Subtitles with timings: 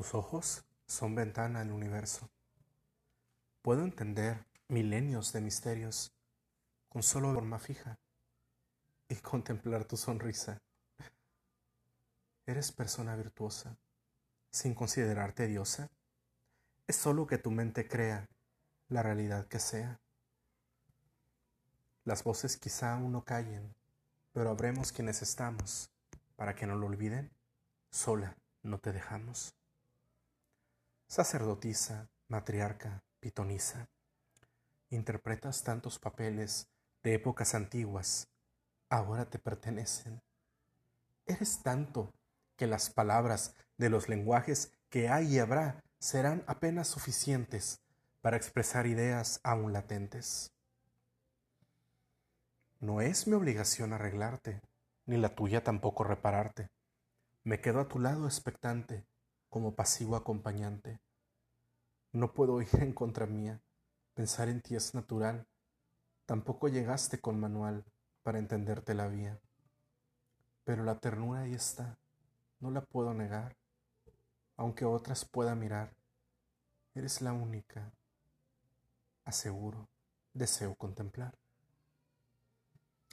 [0.00, 2.30] Tus ojos son ventana al universo.
[3.60, 6.14] Puedo entender milenios de misterios
[6.88, 7.98] con solo forma fija
[9.10, 10.62] y contemplar tu sonrisa.
[12.46, 13.76] Eres persona virtuosa,
[14.50, 15.90] sin considerarte diosa.
[16.86, 18.26] Es solo que tu mente crea
[18.88, 20.00] la realidad que sea.
[22.04, 23.74] Las voces quizá aún no callen,
[24.32, 25.90] pero habremos quienes estamos,
[26.36, 27.30] para que no lo olviden,
[27.90, 29.59] sola no te dejamos
[31.10, 33.88] sacerdotisa, matriarca, pitonisa.
[34.90, 36.68] Interpretas tantos papeles
[37.02, 38.28] de épocas antiguas,
[38.88, 40.22] ahora te pertenecen.
[41.26, 42.14] Eres tanto
[42.56, 47.80] que las palabras de los lenguajes que hay y habrá serán apenas suficientes
[48.20, 50.52] para expresar ideas aún latentes.
[52.78, 54.60] No es mi obligación arreglarte,
[55.06, 56.70] ni la tuya tampoco repararte.
[57.42, 59.09] Me quedo a tu lado expectante,
[59.50, 61.00] como pasivo acompañante.
[62.12, 63.60] No puedo ir en contra mía,
[64.14, 65.46] pensar en ti es natural,
[66.24, 67.84] tampoco llegaste con manual
[68.22, 69.40] para entenderte la vía.
[70.64, 71.98] Pero la ternura ahí está,
[72.60, 73.56] no la puedo negar,
[74.56, 75.94] aunque otras pueda mirar.
[76.94, 77.92] Eres la única,
[79.24, 79.88] aseguro,
[80.32, 81.36] deseo contemplar.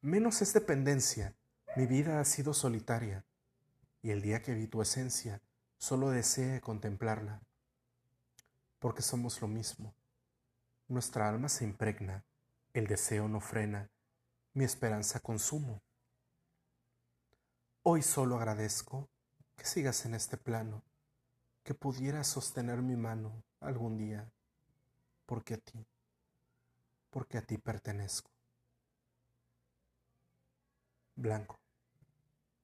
[0.00, 1.34] Menos es dependencia,
[1.76, 3.24] mi vida ha sido solitaria,
[4.02, 5.42] y el día que vi tu esencia,
[5.78, 7.40] solo desee contemplarla,
[8.78, 9.94] porque somos lo mismo.
[10.88, 12.24] Nuestra alma se impregna,
[12.74, 13.90] el deseo no frena,
[14.54, 15.80] mi esperanza consumo.
[17.82, 19.08] Hoy solo agradezco
[19.56, 20.82] que sigas en este plano,
[21.62, 24.30] que pudieras sostener mi mano algún día,
[25.26, 25.86] porque a ti,
[27.10, 28.30] porque a ti pertenezco.
[31.14, 31.57] Blanco.